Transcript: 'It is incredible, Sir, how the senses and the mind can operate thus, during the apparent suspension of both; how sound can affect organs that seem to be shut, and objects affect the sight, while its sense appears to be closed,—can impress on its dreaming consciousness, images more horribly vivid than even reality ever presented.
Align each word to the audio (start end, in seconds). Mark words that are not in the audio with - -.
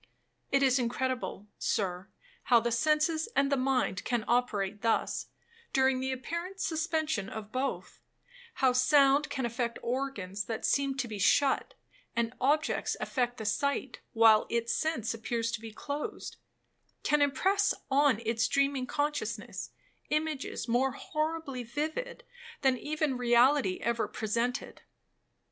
'It 0.51 0.63
is 0.63 0.79
incredible, 0.79 1.47
Sir, 1.59 2.09
how 2.45 2.59
the 2.59 2.71
senses 2.71 3.29
and 3.35 3.51
the 3.51 3.55
mind 3.55 4.03
can 4.03 4.25
operate 4.27 4.81
thus, 4.81 5.27
during 5.73 5.99
the 5.99 6.11
apparent 6.11 6.59
suspension 6.59 7.29
of 7.29 7.51
both; 7.51 8.01
how 8.55 8.73
sound 8.73 9.29
can 9.29 9.45
affect 9.45 9.77
organs 9.83 10.45
that 10.45 10.65
seem 10.65 10.97
to 10.97 11.07
be 11.07 11.19
shut, 11.19 11.75
and 12.15 12.33
objects 12.41 12.97
affect 12.99 13.37
the 13.37 13.45
sight, 13.45 13.99
while 14.13 14.47
its 14.49 14.73
sense 14.73 15.13
appears 15.13 15.51
to 15.51 15.61
be 15.61 15.71
closed,—can 15.71 17.21
impress 17.21 17.75
on 17.91 18.19
its 18.25 18.47
dreaming 18.47 18.87
consciousness, 18.87 19.69
images 20.09 20.67
more 20.67 20.93
horribly 20.93 21.61
vivid 21.61 22.23
than 22.63 22.75
even 22.75 23.17
reality 23.19 23.77
ever 23.83 24.07
presented. 24.07 24.81